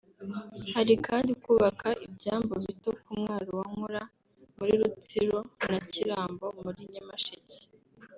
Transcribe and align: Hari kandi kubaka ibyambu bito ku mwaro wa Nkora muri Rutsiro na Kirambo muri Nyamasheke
Hari 0.73 0.93
kandi 1.07 1.31
kubaka 1.43 1.87
ibyambu 2.05 2.53
bito 2.65 2.89
ku 3.01 3.11
mwaro 3.19 3.49
wa 3.59 3.65
Nkora 3.71 4.01
muri 4.57 4.73
Rutsiro 4.81 5.39
na 5.69 5.79
Kirambo 5.91 6.45
muri 6.63 6.81
Nyamasheke 6.93 7.57